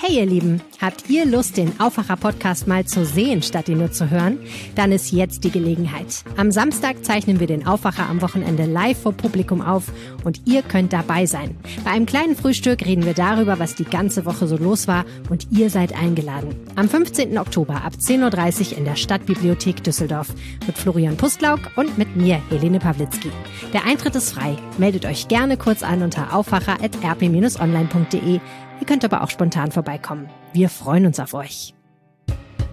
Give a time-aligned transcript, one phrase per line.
[0.00, 4.08] Hey ihr Lieben, habt ihr Lust, den Aufwacher-Podcast mal zu sehen, statt ihn nur zu
[4.08, 4.38] hören?
[4.76, 6.22] Dann ist jetzt die Gelegenheit.
[6.36, 9.90] Am Samstag zeichnen wir den Aufwacher am Wochenende live vor Publikum auf
[10.22, 11.56] und ihr könnt dabei sein.
[11.84, 15.48] Bei einem kleinen Frühstück reden wir darüber, was die ganze Woche so los war und
[15.50, 16.54] ihr seid eingeladen.
[16.76, 17.36] Am 15.
[17.36, 20.28] Oktober ab 10.30 Uhr in der Stadtbibliothek Düsseldorf
[20.64, 23.32] mit Florian Pustlauk und mit mir, Helene Pawlitzki.
[23.72, 24.56] Der Eintritt ist frei.
[24.78, 28.38] Meldet euch gerne kurz an unter aufwacher.rp-online.de
[28.80, 30.28] Ihr könnt aber auch spontan vorbeikommen.
[30.52, 31.74] Wir freuen uns auf euch.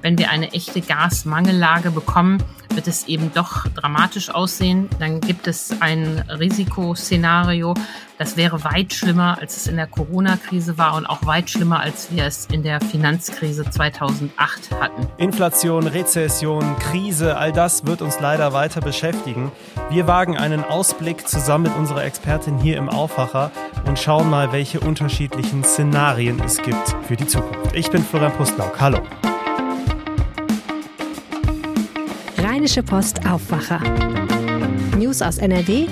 [0.01, 2.43] Wenn wir eine echte Gasmangellage bekommen,
[2.75, 4.87] wird es eben doch dramatisch aussehen.
[4.99, 7.73] Dann gibt es ein Risikoszenario,
[8.17, 12.11] das wäre weit schlimmer, als es in der Corona-Krise war und auch weit schlimmer, als
[12.11, 15.07] wir es in der Finanzkrise 2008 hatten.
[15.17, 19.51] Inflation, Rezession, Krise, all das wird uns leider weiter beschäftigen.
[19.89, 23.51] Wir wagen einen Ausblick zusammen mit unserer Expertin hier im Aufwacher
[23.85, 27.75] und schauen mal, welche unterschiedlichen Szenarien es gibt für die Zukunft.
[27.75, 28.79] Ich bin Florian Pustlauk.
[28.79, 28.99] Hallo.
[32.37, 33.79] Rheinische Post Aufwacher.
[34.97, 35.87] News aus NRW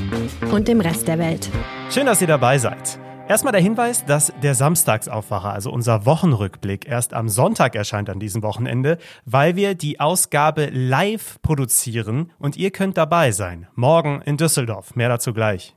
[0.51, 1.49] und dem Rest der Welt.
[1.89, 2.99] Schön, dass ihr dabei seid.
[3.27, 8.43] Erstmal der Hinweis, dass der Samstagsaufwacher, also unser Wochenrückblick, erst am Sonntag erscheint an diesem
[8.43, 13.67] Wochenende, weil wir die Ausgabe live produzieren und ihr könnt dabei sein.
[13.75, 14.95] Morgen in Düsseldorf.
[14.95, 15.75] Mehr dazu gleich.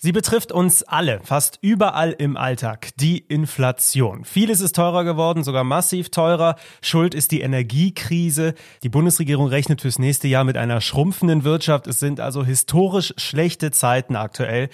[0.00, 4.24] Sie betrifft uns alle, fast überall im Alltag, die Inflation.
[4.24, 6.54] Vieles ist teurer geworden, sogar massiv teurer.
[6.80, 8.54] Schuld ist die Energiekrise.
[8.84, 11.88] Die Bundesregierung rechnet fürs nächste Jahr mit einer schrumpfenden Wirtschaft.
[11.88, 14.68] Es sind also historisch schlechte Zeiten aktuell.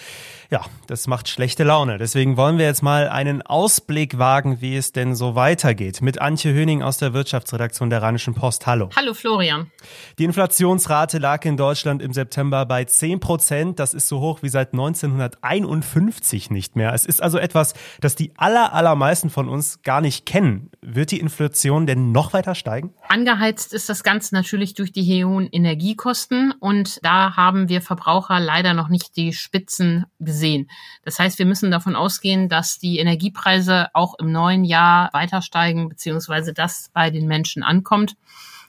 [0.50, 1.96] Ja, das macht schlechte Laune.
[1.96, 6.02] Deswegen wollen wir jetzt mal einen Ausblick wagen, wie es denn so weitergeht.
[6.02, 8.66] Mit Antje Höning aus der Wirtschaftsredaktion der Rheinischen Post.
[8.66, 8.90] Hallo.
[8.94, 9.70] Hallo Florian.
[10.18, 13.78] Die Inflationsrate lag in Deutschland im September bei 10 Prozent.
[13.78, 16.92] Das ist so hoch wie seit 19 1951 nicht mehr.
[16.92, 20.70] Es ist also etwas, das die aller, allermeisten von uns gar nicht kennen.
[20.80, 22.92] Wird die Inflation denn noch weiter steigen?
[23.08, 28.74] Angeheizt ist das Ganze natürlich durch die hohen Energiekosten und da haben wir Verbraucher leider
[28.74, 30.68] noch nicht die Spitzen gesehen.
[31.04, 35.88] Das heißt, wir müssen davon ausgehen, dass die Energiepreise auch im neuen Jahr weiter steigen,
[35.88, 38.16] beziehungsweise das bei den Menschen ankommt.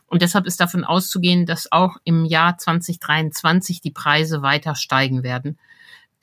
[0.08, 5.58] Und deshalb ist davon auszugehen, dass auch im Jahr 2023 die Preise weiter steigen werden.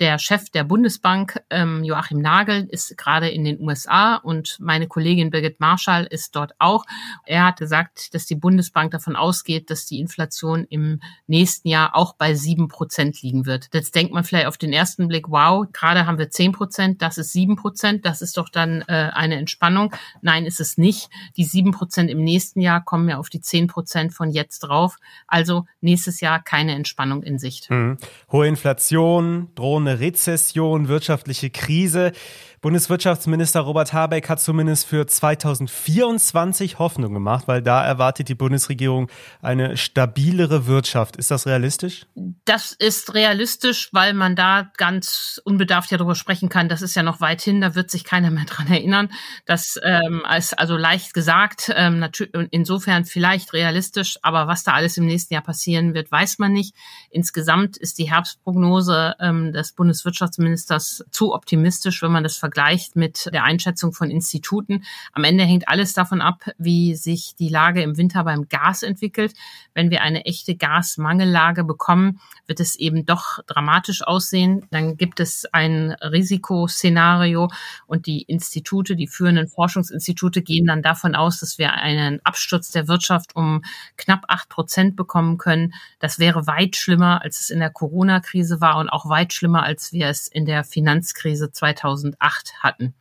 [0.02, 5.30] Der Chef der Bundesbank, ähm, Joachim Nagel, ist gerade in den USA und meine Kollegin
[5.30, 6.84] Birgit Marschall ist dort auch.
[7.24, 12.14] Er hat gesagt, dass die Bundesbank davon ausgeht, dass die Inflation im nächsten Jahr auch
[12.14, 13.68] bei sieben Prozent liegen wird.
[13.72, 17.16] Jetzt denkt man vielleicht auf den ersten Blick, wow, gerade haben wir zehn Prozent, das
[17.16, 19.94] ist sieben Prozent, das ist doch dann äh, eine Entspannung.
[20.20, 21.10] Nein, ist es nicht.
[21.36, 24.96] Die sieben Prozent im nächsten Jahr kommen ja auf die zehn Prozent von jetzt drauf.
[25.28, 27.70] Also nächstes Jahr keine Entspannung in Sicht.
[27.70, 27.98] Hm.
[28.32, 32.12] Hohe Inflation, drohende Rezession, wirtschaftliche Krise.
[32.62, 39.10] Bundeswirtschaftsminister Robert Habeck hat zumindest für 2024 Hoffnung gemacht, weil da erwartet die Bundesregierung
[39.42, 41.16] eine stabilere Wirtschaft.
[41.16, 42.06] Ist das realistisch?
[42.44, 46.68] Das ist realistisch, weil man da ganz unbedarft ja darüber sprechen kann.
[46.68, 49.10] Das ist ja noch weit hin, da wird sich keiner mehr dran erinnern.
[49.44, 52.06] Das ähm, ist also leicht gesagt, ähm,
[52.52, 56.76] insofern vielleicht realistisch, aber was da alles im nächsten Jahr passieren wird, weiß man nicht.
[57.10, 62.51] Insgesamt ist die Herbstprognose ähm, des Bundeswirtschaftsministers zu optimistisch, wenn man das vergleicht
[62.96, 64.84] mit der Einschätzung von Instituten.
[65.12, 69.34] Am Ende hängt alles davon ab, wie sich die Lage im Winter beim Gas entwickelt.
[69.74, 74.66] Wenn wir eine echte Gasmangellage bekommen, wird es eben doch dramatisch aussehen.
[74.70, 77.50] Dann gibt es ein Risikoszenario
[77.86, 82.88] und die Institute, die führenden Forschungsinstitute gehen dann davon aus, dass wir einen Absturz der
[82.88, 83.62] Wirtschaft um
[83.96, 85.74] knapp acht Prozent bekommen können.
[85.98, 89.92] Das wäre weit schlimmer, als es in der Corona-Krise war und auch weit schlimmer, als
[89.92, 92.94] wir es in der Finanzkrise 2008 Macht hatten.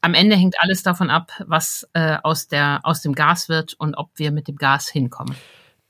[0.00, 3.96] Am Ende hängt alles davon ab, was äh, aus, der, aus dem Gas wird und
[3.96, 5.34] ob wir mit dem Gas hinkommen.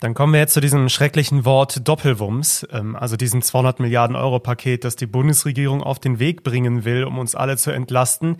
[0.00, 4.38] Dann kommen wir jetzt zu diesem schrecklichen Wort Doppelwumms, ähm, also diesem 200 Milliarden Euro
[4.38, 8.36] Paket, das die Bundesregierung auf den Weg bringen will, um uns alle zu entlasten.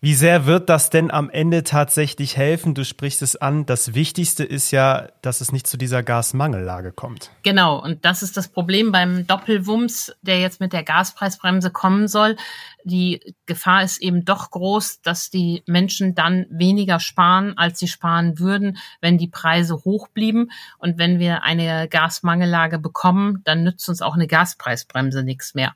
[0.00, 2.74] Wie sehr wird das denn am Ende tatsächlich helfen?
[2.74, 3.66] Du sprichst es an.
[3.66, 7.30] Das Wichtigste ist ja, dass es nicht zu dieser Gasmangellage kommt.
[7.42, 7.82] Genau.
[7.82, 12.36] Und das ist das Problem beim Doppelwumms, der jetzt mit der Gaspreisbremse kommen soll.
[12.84, 18.38] Die Gefahr ist eben doch groß, dass die Menschen dann weniger sparen, als sie sparen
[18.38, 20.52] würden, wenn die Preise hoch blieben.
[20.78, 25.74] Und wenn wir eine Gasmangellage bekommen, dann nützt uns auch eine Gaspreisbremse nichts mehr.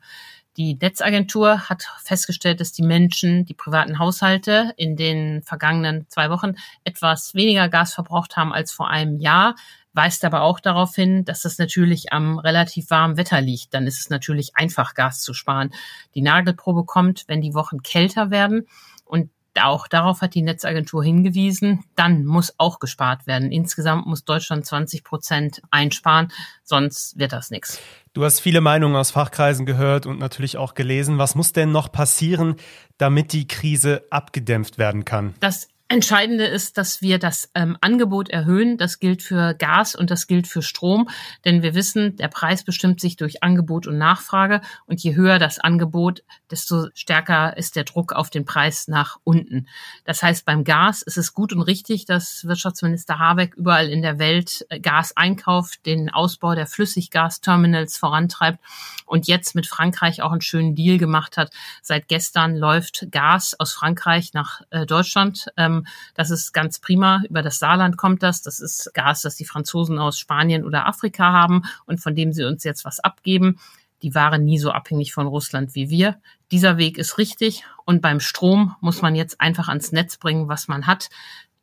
[0.59, 6.57] Die Netzagentur hat festgestellt, dass die Menschen, die privaten Haushalte in den vergangenen zwei Wochen
[6.85, 9.55] etwas weniger Gas verbraucht haben als vor einem Jahr,
[9.95, 13.73] weist aber auch darauf hin, dass das natürlich am relativ warmen Wetter liegt.
[13.73, 15.73] Dann ist es natürlich einfach, Gas zu sparen.
[16.15, 18.67] Die Nagelprobe kommt, wenn die Wochen kälter werden.
[19.05, 21.85] Und Auch darauf hat die Netzagentur hingewiesen.
[21.95, 23.53] Dann muss auch gespart werden.
[23.53, 26.33] Insgesamt muss Deutschland 20 Prozent einsparen,
[26.65, 27.81] sonst wird das nichts.
[28.15, 31.19] Du hast viele Meinungen aus Fachkreisen gehört und natürlich auch gelesen.
[31.19, 32.57] Was muss denn noch passieren,
[32.99, 35.35] damit die Krise abgedämpft werden kann?
[35.41, 38.79] Das Entscheidende ist, dass wir das ähm, Angebot erhöhen.
[38.79, 41.11] Das gilt für Gas und das gilt für Strom,
[41.45, 45.59] denn wir wissen, der Preis bestimmt sich durch Angebot und Nachfrage und je höher das
[45.59, 49.69] Angebot, desto stärker ist der Druck auf den Preis nach unten.
[50.05, 54.19] Das heißt, beim Gas ist es gut und richtig, dass Wirtschaftsminister Habeck überall in der
[54.19, 58.61] Welt äh, Gas einkauft, den Ausbau der Flüssiggasterminals vorantreibt
[59.05, 61.53] und jetzt mit Frankreich auch einen schönen Deal gemacht hat.
[61.83, 65.49] Seit gestern läuft Gas aus Frankreich nach äh, Deutschland.
[65.59, 65.82] Ähm,
[66.15, 67.23] das ist ganz prima.
[67.29, 68.43] Über das Saarland kommt das.
[68.43, 72.45] Das ist Gas, das die Franzosen aus Spanien oder Afrika haben und von dem sie
[72.45, 73.59] uns jetzt was abgeben.
[74.03, 76.21] Die waren nie so abhängig von Russland wie wir.
[76.51, 77.65] Dieser Weg ist richtig.
[77.85, 81.09] Und beim Strom muss man jetzt einfach ans Netz bringen, was man hat.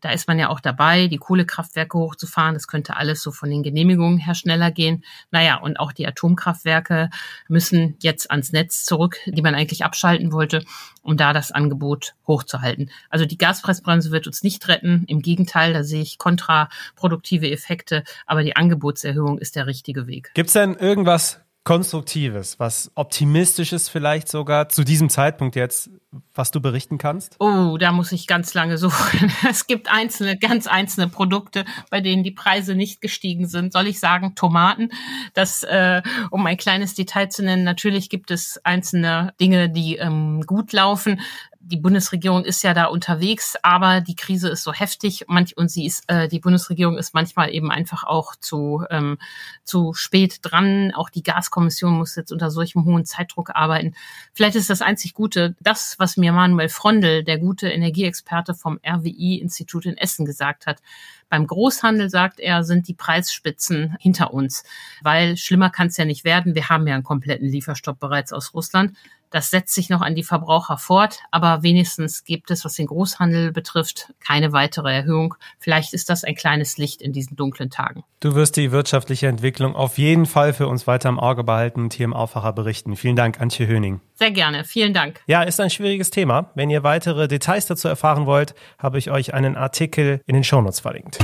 [0.01, 2.53] Da ist man ja auch dabei, die Kohlekraftwerke hochzufahren.
[2.53, 5.03] Das könnte alles so von den Genehmigungen her schneller gehen.
[5.31, 7.09] Naja, und auch die Atomkraftwerke
[7.47, 10.63] müssen jetzt ans Netz zurück, die man eigentlich abschalten wollte,
[11.01, 12.91] um da das Angebot hochzuhalten.
[13.09, 15.03] Also die Gaspreisbremse wird uns nicht retten.
[15.07, 18.03] Im Gegenteil, da sehe ich kontraproduktive Effekte.
[18.25, 20.31] Aber die Angebotserhöhung ist der richtige Weg.
[20.33, 25.91] Gibt es denn irgendwas Konstruktives, was Optimistisches vielleicht sogar zu diesem Zeitpunkt jetzt,
[26.33, 27.35] was du berichten kannst?
[27.37, 29.31] Oh, da muss ich ganz lange suchen.
[29.47, 33.71] Es gibt einzelne, ganz einzelne Produkte, bei denen die Preise nicht gestiegen sind.
[33.71, 34.89] Soll ich sagen, Tomaten?
[35.35, 36.01] Das, äh,
[36.31, 41.21] um ein kleines Detail zu nennen, natürlich gibt es einzelne Dinge, die ähm, gut laufen
[41.69, 45.85] die Bundesregierung ist ja da unterwegs, aber die Krise ist so heftig manch, und sie
[45.85, 49.19] ist, äh, die Bundesregierung ist manchmal eben einfach auch zu, ähm,
[49.63, 50.91] zu spät dran.
[50.95, 53.93] Auch die Gaskommission muss jetzt unter solchem hohen Zeitdruck arbeiten.
[54.33, 59.85] Vielleicht ist das einzig Gute, das, was mir Manuel Frondel, der gute Energieexperte vom RWI-Institut
[59.85, 60.81] in Essen gesagt hat.
[61.29, 64.63] Beim Großhandel, sagt er, sind die Preisspitzen hinter uns,
[65.03, 66.55] weil schlimmer kann es ja nicht werden.
[66.55, 68.97] Wir haben ja einen kompletten Lieferstopp bereits aus Russland.
[69.31, 73.51] Das setzt sich noch an die Verbraucher fort, aber wenigstens gibt es, was den Großhandel
[73.51, 75.35] betrifft, keine weitere Erhöhung.
[75.59, 78.03] Vielleicht ist das ein kleines Licht in diesen dunklen Tagen.
[78.19, 81.93] Du wirst die wirtschaftliche Entwicklung auf jeden Fall für uns weiter im Auge behalten und
[81.93, 82.95] hier im Aufwacher berichten.
[82.95, 84.01] Vielen Dank, Antje Höning.
[84.15, 85.21] Sehr gerne, vielen Dank.
[85.27, 86.51] Ja, ist ein schwieriges Thema.
[86.55, 90.79] Wenn ihr weitere Details dazu erfahren wollt, habe ich euch einen Artikel in den Shownotes
[90.79, 91.19] verlinkt.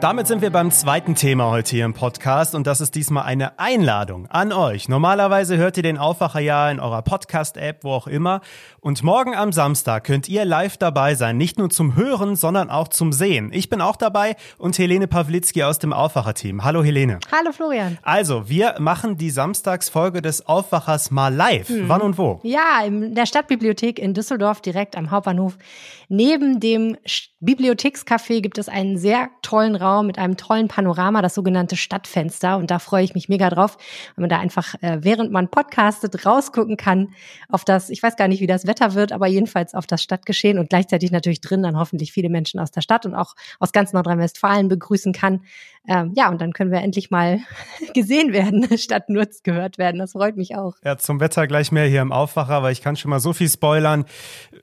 [0.00, 3.58] Damit sind wir beim zweiten Thema heute hier im Podcast und das ist diesmal eine
[3.58, 4.90] Einladung an euch.
[4.90, 8.42] Normalerweise hört ihr den Aufwacher ja in eurer Podcast-App, wo auch immer.
[8.80, 12.88] Und morgen am Samstag könnt ihr live dabei sein, nicht nur zum Hören, sondern auch
[12.88, 13.50] zum Sehen.
[13.54, 16.62] Ich bin auch dabei und Helene Pawlitzki aus dem Aufwacher-Team.
[16.62, 17.18] Hallo Helene.
[17.32, 17.96] Hallo Florian.
[18.02, 21.70] Also, wir machen die Samstagsfolge des Aufwachers mal live.
[21.70, 21.88] Hm.
[21.88, 22.38] Wann und wo?
[22.42, 25.56] Ja, in der Stadtbibliothek in Düsseldorf, direkt am Hauptbahnhof.
[26.08, 26.98] Neben dem
[27.40, 32.56] Bibliothekscafé gibt es einen sehr tollen Raum Raum mit einem tollen Panorama, das sogenannte Stadtfenster.
[32.56, 33.78] Und da freue ich mich mega drauf,
[34.14, 37.08] wenn man da einfach, äh, während man podcastet, rausgucken kann
[37.48, 40.58] auf das, ich weiß gar nicht, wie das Wetter wird, aber jedenfalls auf das Stadtgeschehen
[40.58, 43.92] und gleichzeitig natürlich drin dann hoffentlich viele Menschen aus der Stadt und auch aus ganz
[43.92, 45.42] Nordrhein-Westfalen begrüßen kann.
[45.88, 47.40] Ähm, ja, und dann können wir endlich mal
[47.94, 49.98] gesehen werden, statt nur gehört werden.
[49.98, 50.74] Das freut mich auch.
[50.84, 53.48] Ja, zum Wetter gleich mehr hier im Aufwacher, weil ich kann schon mal so viel
[53.48, 54.04] spoilern.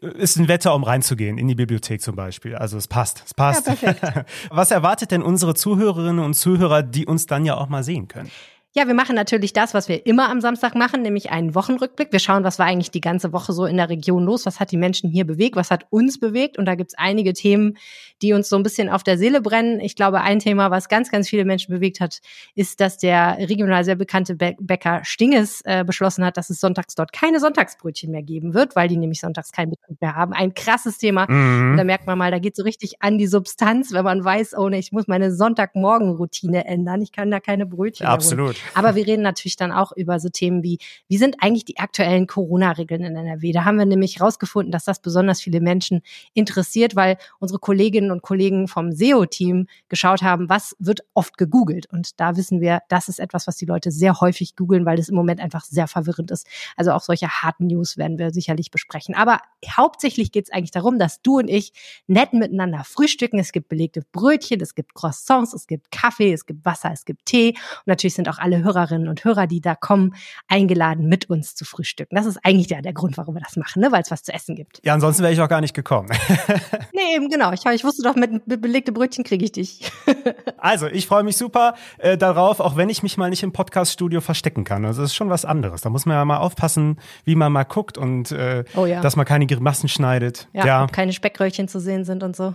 [0.02, 2.56] Ist ein Wetter, um reinzugehen, in die Bibliothek zum Beispiel.
[2.56, 3.68] Also es passt, es passt.
[3.82, 4.26] Ja.
[4.50, 8.30] Was erwartet denn unsere Zuhörerinnen und Zuhörer, die uns dann ja auch mal sehen können?
[8.76, 12.12] Ja, wir machen natürlich das, was wir immer am Samstag machen, nämlich einen Wochenrückblick.
[12.12, 14.72] Wir schauen, was war eigentlich die ganze Woche so in der Region los, was hat
[14.72, 16.58] die Menschen hier bewegt, was hat uns bewegt.
[16.58, 17.78] Und da gibt's einige Themen,
[18.24, 19.80] die uns so ein bisschen auf der Seele brennen.
[19.80, 22.20] Ich glaube, ein Thema, was ganz, ganz viele Menschen bewegt hat,
[22.56, 27.14] ist, dass der regional sehr bekannte Bäcker Stinges äh, beschlossen hat, dass es sonntags dort
[27.14, 30.34] keine Sonntagsbrötchen mehr geben wird, weil die nämlich sonntags keinen Betrieb mehr haben.
[30.34, 31.28] Ein krasses Thema.
[31.30, 31.78] Mhm.
[31.78, 34.68] da merkt man mal, da geht so richtig an die Substanz, wenn man weiß, oh
[34.68, 37.04] ne, ich muss meine Sonntagmorgenroutine ändern.
[37.04, 38.63] Ich kann da keine Brötchen ja, Absolut.
[38.74, 42.28] Aber wir reden natürlich dann auch über so Themen wie, wie sind eigentlich die aktuellen
[42.28, 43.52] Corona-Regeln in NRW?
[43.52, 46.02] Da haben wir nämlich herausgefunden, dass das besonders viele Menschen
[46.34, 51.88] interessiert, weil unsere Kolleginnen und Kollegen vom SEO-Team geschaut haben, was wird oft gegoogelt.
[51.92, 55.10] Und da wissen wir, das ist etwas, was die Leute sehr häufig googeln, weil das
[55.10, 56.48] im Moment einfach sehr verwirrend ist.
[56.76, 59.16] Also auch solche harten News werden wir sicherlich besprechen.
[59.16, 61.74] Aber hauptsächlich geht es eigentlich darum, dass du und ich
[62.08, 63.40] nett miteinander frühstücken.
[63.40, 67.26] Es gibt belegte Brötchen, es gibt Croissants, es gibt Kaffee, es gibt Wasser, es gibt
[67.26, 67.50] Tee.
[67.50, 70.16] Und natürlich sind auch alle alle Hörerinnen und Hörer, die da kommen,
[70.48, 72.16] eingeladen, mit uns zu frühstücken.
[72.16, 73.92] Das ist eigentlich der, der Grund, warum wir das machen, ne?
[73.92, 74.80] weil es was zu essen gibt.
[74.84, 76.10] Ja, ansonsten wäre ich auch gar nicht gekommen.
[76.94, 77.52] nee, eben genau.
[77.52, 79.92] Ich, ich wusste doch, mit, mit belegte Brötchen kriege ich dich.
[80.58, 84.22] also, ich freue mich super äh, darauf, auch wenn ich mich mal nicht im Podcaststudio
[84.22, 84.86] verstecken kann.
[84.86, 85.82] Also, das ist schon was anderes.
[85.82, 89.02] Da muss man ja mal aufpassen, wie man mal guckt und äh, oh ja.
[89.02, 90.48] dass man keine Grimassen schneidet.
[90.54, 90.88] Ja, ja.
[90.88, 92.54] keine Speckröllchen zu sehen sind und so.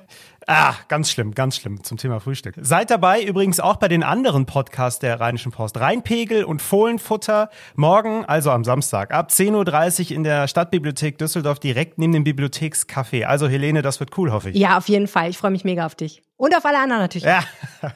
[0.51, 2.55] Ah, ganz schlimm, ganz schlimm zum Thema Frühstück.
[2.59, 5.79] Seid dabei übrigens auch bei den anderen Podcasts der Rheinischen Post.
[5.89, 7.49] Rheinpegel und Fohlenfutter.
[7.75, 13.25] Morgen, also am Samstag, ab 10.30 Uhr in der Stadtbibliothek Düsseldorf, direkt neben dem Bibliothekscafé.
[13.25, 14.57] Also Helene, das wird cool, hoffe ich.
[14.57, 15.31] Ja, auf jeden Fall.
[15.31, 16.23] Ich freue mich mega auf dich.
[16.37, 17.25] Und auf alle anderen natürlich.
[17.25, 17.43] Ja,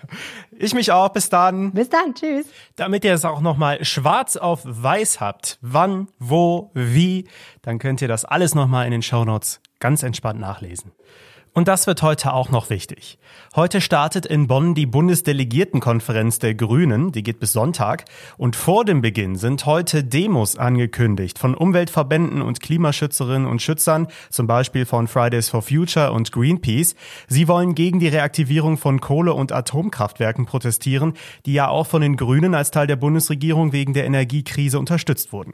[0.59, 1.11] ich mich auch.
[1.11, 1.73] Bis dann.
[1.73, 2.15] Bis dann.
[2.15, 2.47] Tschüss.
[2.77, 7.29] Damit ihr es auch nochmal schwarz auf weiß habt, wann, wo, wie,
[7.61, 10.93] dann könnt ihr das alles nochmal in den Shownotes ganz entspannt nachlesen.
[11.55, 13.19] Und das wird heute auch noch wichtig.
[13.55, 18.07] Heute startet in Bonn die Bundesdelegiertenkonferenz der Grünen, die geht bis Sonntag.
[18.39, 24.47] Und vor dem Beginn sind heute Demos angekündigt von Umweltverbänden und Klimaschützerinnen und Schützern, zum
[24.47, 26.95] Beispiel von Fridays for Future und Greenpeace.
[27.29, 31.13] Sie wollen gegen die Reaktivierung von Kohle- und Atomkraftwerken protestieren,
[31.45, 35.53] die ja auch von den Grünen als Teil der Bundesregierung wegen der Energiekrise unterstützt wurden.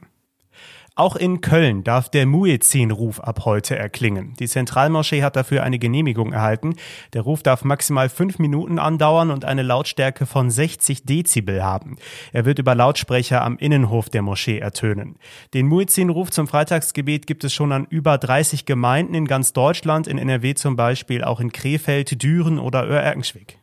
[0.98, 4.34] Auch in Köln darf der Muezzin-Ruf ab heute erklingen.
[4.40, 6.74] Die Zentralmoschee hat dafür eine Genehmigung erhalten.
[7.12, 11.98] Der Ruf darf maximal fünf Minuten andauern und eine Lautstärke von 60 Dezibel haben.
[12.32, 15.20] Er wird über Lautsprecher am Innenhof der Moschee ertönen.
[15.54, 20.18] Den Muezzin-Ruf zum Freitagsgebet gibt es schon an über 30 Gemeinden in ganz Deutschland, in
[20.18, 23.60] NRW zum Beispiel, auch in Krefeld, Düren oder Oer-Erkenschwick.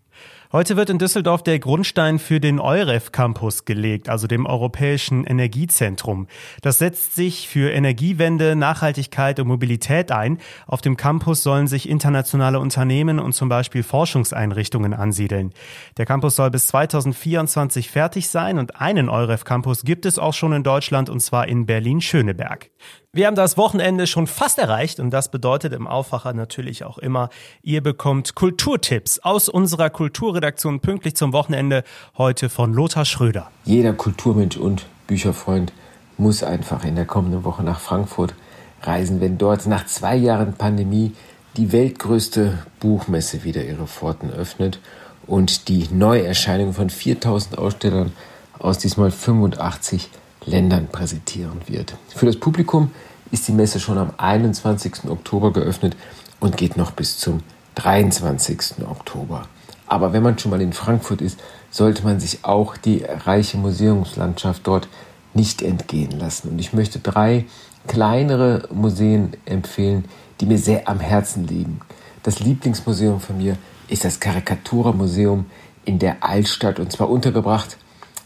[0.51, 6.27] Heute wird in Düsseldorf der Grundstein für den EUREF Campus gelegt, also dem Europäischen Energiezentrum.
[6.61, 10.37] Das setzt sich für Energiewende, Nachhaltigkeit und Mobilität ein.
[10.67, 15.51] Auf dem Campus sollen sich internationale Unternehmen und zum Beispiel Forschungseinrichtungen ansiedeln.
[15.97, 20.53] Der Campus soll bis 2024 fertig sein und einen EUREF Campus gibt es auch schon
[20.53, 22.69] in Deutschland und zwar in Berlin-Schöneberg.
[23.15, 27.29] Wir haben das Wochenende schon fast erreicht und das bedeutet im Aufwacher natürlich auch immer,
[27.63, 31.85] ihr bekommt Kulturtipps aus unserer Kulturredaktion pünktlich zum Wochenende
[32.17, 33.49] heute von Lothar Schröder.
[33.63, 35.71] Jeder Kulturmensch und Bücherfreund
[36.17, 38.35] muss einfach in der kommenden Woche nach Frankfurt
[38.81, 41.13] reisen, wenn dort nach zwei Jahren Pandemie
[41.55, 44.81] die weltgrößte Buchmesse wieder ihre Pforten öffnet
[45.25, 48.11] und die Neuerscheinung von 4000 Ausstellern
[48.59, 50.09] aus diesmal 85
[50.45, 51.95] Ländern präsentieren wird.
[52.09, 52.91] Für das Publikum
[53.31, 55.09] ist die Messe schon am 21.
[55.09, 55.95] Oktober geöffnet
[56.39, 57.41] und geht noch bis zum
[57.75, 58.85] 23.
[58.87, 59.47] Oktober.
[59.87, 64.65] Aber wenn man schon mal in Frankfurt ist, sollte man sich auch die reiche Museumslandschaft
[64.65, 64.87] dort
[65.33, 66.49] nicht entgehen lassen.
[66.49, 67.45] Und ich möchte drei
[67.87, 70.05] kleinere Museen empfehlen,
[70.39, 71.81] die mir sehr am Herzen liegen.
[72.23, 75.45] Das Lieblingsmuseum von mir ist das Karikatura-Museum
[75.83, 77.77] in der Altstadt und zwar untergebracht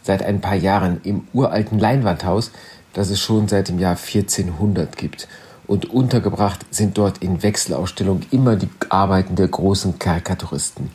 [0.03, 2.51] seit ein paar Jahren im uralten Leinwandhaus,
[2.93, 5.27] das es schon seit dem Jahr 1400 gibt.
[5.67, 10.89] Und untergebracht sind dort in Wechselausstellung immer die Arbeiten der großen Karikaturisten.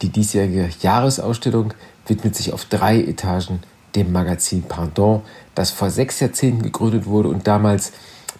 [0.00, 1.74] Die diesjährige Jahresausstellung
[2.06, 3.60] widmet sich auf drei Etagen
[3.94, 5.22] dem Magazin Pardon,
[5.54, 7.92] das vor sechs Jahrzehnten gegründet wurde und damals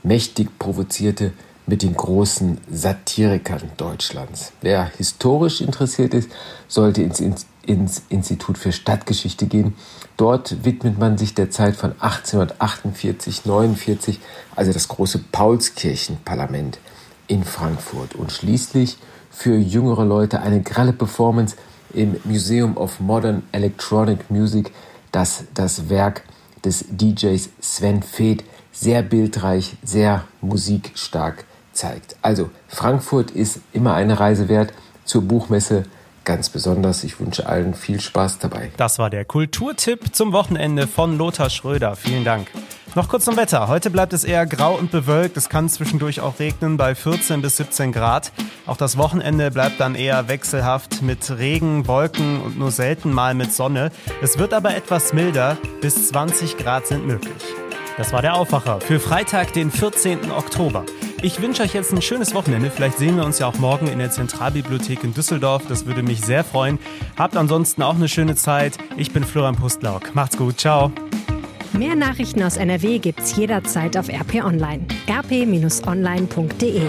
[0.03, 1.33] mächtig provozierte
[1.69, 4.53] mit den großen Satirikern Deutschlands.
[4.63, 6.31] Wer historisch interessiert ist,
[6.67, 7.21] sollte ins
[7.69, 9.75] ins Institut für Stadtgeschichte gehen.
[10.17, 14.21] Dort widmet man sich der Zeit von 1848, 49,
[14.57, 16.79] also das große Paulskirchenparlament
[17.27, 18.15] in Frankfurt.
[18.15, 18.97] Und schließlich
[19.31, 21.57] für jüngere Leute eine grelle Performance
[21.93, 24.73] im Museum of Modern Electronic Music,
[25.13, 26.23] das das Werk
[26.65, 31.45] des DJs Sven Feth sehr bildreich, sehr musikstark
[31.79, 32.17] zeigt.
[32.23, 34.73] Also Frankfurt ist immer eine Reise wert
[35.05, 35.85] zur Buchmesse
[36.25, 37.05] ganz besonders.
[37.05, 38.71] Ich wünsche allen viel Spaß dabei.
[38.77, 41.97] Das war der Kulturtipp zum Wochenende von Lothar Schröder.
[41.97, 42.49] Vielen Dank.
[42.95, 43.69] Noch kurz zum Wetter.
[43.69, 45.37] Heute bleibt es eher grau und bewölkt.
[45.37, 48.33] Es kann zwischendurch auch regnen bei 14 bis 17 Grad.
[48.67, 53.53] Auch das Wochenende bleibt dann eher wechselhaft mit Regen, Wolken und nur selten mal mit
[53.55, 53.91] Sonne.
[54.21, 55.57] Es wird aber etwas milder.
[55.81, 57.43] Bis 20 Grad sind möglich.
[57.97, 60.31] Das war der Aufwacher für Freitag, den 14.
[60.31, 60.85] Oktober.
[61.21, 62.71] Ich wünsche euch jetzt ein schönes Wochenende.
[62.71, 65.65] Vielleicht sehen wir uns ja auch morgen in der Zentralbibliothek in Düsseldorf.
[65.69, 66.79] Das würde mich sehr freuen.
[67.17, 68.79] Habt ansonsten auch eine schöne Zeit.
[68.97, 70.15] Ich bin Florian Pustlauk.
[70.15, 70.61] Macht's gut.
[70.61, 70.93] Ciao.
[71.73, 74.87] Mehr Nachrichten aus NRW gibt's jederzeit auf RP Online.
[75.09, 76.83] rp-online.de